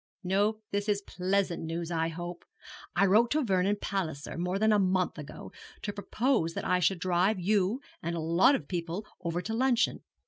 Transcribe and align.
'No, 0.23 0.61
this 0.71 0.89
is 0.89 1.03
pleasant 1.03 1.61
news 1.61 1.91
I 1.91 2.07
hope. 2.07 2.43
I 2.95 3.05
wrote 3.05 3.29
to 3.29 3.43
Vernon 3.45 3.75
Palliser 3.79 4.35
more 4.35 4.57
than 4.57 4.73
a 4.73 4.79
month 4.79 5.19
ago 5.19 5.51
to 5.83 5.93
propose 5.93 6.55
that 6.55 6.65
I 6.65 6.79
should 6.79 6.97
drive 6.97 7.39
you 7.39 7.81
and 8.01 8.15
a 8.15 8.19
lot 8.19 8.55
of 8.55 8.67
people 8.67 9.05
over 9.23 9.43
to 9.43 9.53
luncheon. 9.53 10.01